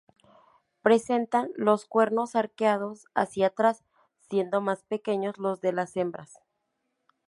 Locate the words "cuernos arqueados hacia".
1.85-3.45